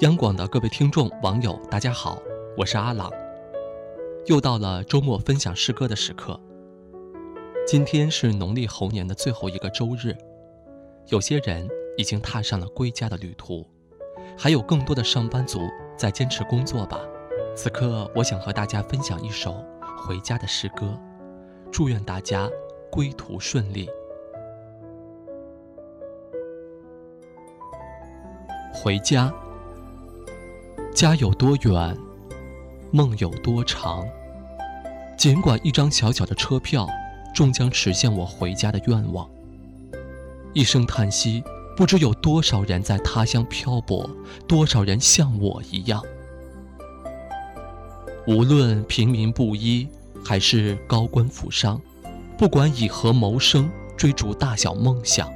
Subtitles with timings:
[0.00, 2.22] 央广的各位听众、网友，大家好，
[2.56, 3.10] 我是阿朗。
[4.24, 6.40] 又到了周末分享诗歌的时刻。
[7.66, 10.16] 今天是农历猴年的最后一个周日，
[11.08, 11.68] 有些人
[11.98, 13.62] 已经踏上了归家的旅途，
[14.38, 15.68] 还有更多的上班族
[15.98, 16.98] 在坚持工作吧。
[17.54, 19.62] 此刻，我想和大家分享一首
[19.98, 20.98] 回家的诗歌，
[21.70, 22.48] 祝愿大家
[22.90, 23.86] 归途顺利。
[28.72, 29.30] 回家。
[31.00, 31.96] 家有多远，
[32.90, 34.06] 梦有多长。
[35.16, 36.86] 尽管一张小小的车票，
[37.34, 39.26] 终将实现我回家的愿望。
[40.52, 41.42] 一声叹息，
[41.74, 44.10] 不知有多少人在他乡漂泊，
[44.46, 46.02] 多少人像我一样。
[48.26, 49.88] 无论平民布衣，
[50.22, 51.80] 还是高官富商，
[52.36, 55.32] 不管以何谋生，追逐大小梦想。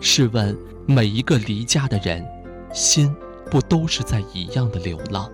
[0.00, 0.56] 试问
[0.86, 2.24] 每一个离家的人，
[2.72, 3.12] 心？
[3.50, 5.30] 不都是在一样的流浪？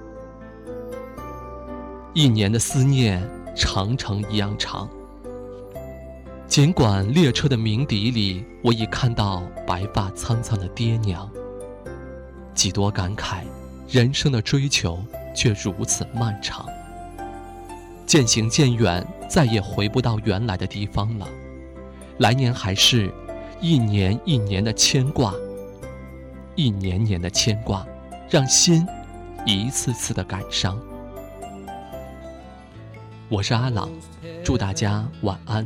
[2.12, 4.88] 一年的思念，长城一样长。
[6.46, 11.28] 尽管列车的鸣笛里，我已看到白发苍苍的爹娘。
[12.54, 13.42] 几多感慨，
[13.88, 15.02] 人生的追求
[15.34, 16.64] 却如此漫长。
[18.06, 21.26] 渐行渐远，再也回不到原来的地方了。
[22.18, 23.12] 来年还是，
[23.60, 25.34] 一年一年的牵挂，
[26.54, 27.84] 一年年的牵挂。
[28.34, 28.84] 让心
[29.46, 30.76] 一次次的感伤。
[33.28, 33.88] 我是阿朗，
[34.42, 35.64] 祝大家晚安。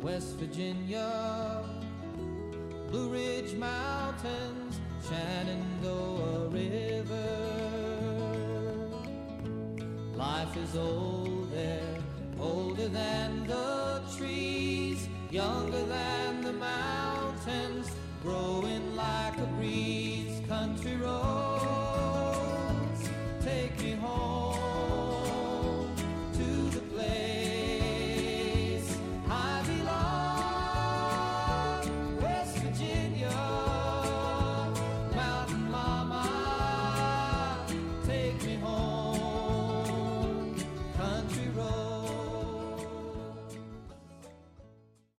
[0.00, 1.02] west virginia
[2.88, 7.10] blue ridge mountains channel and o'er river
[10.16, 11.48] life is old
[12.38, 17.90] older than the trees younger than the mountains
[18.22, 20.40] growing like a breeze.
[20.48, 21.37] Country road.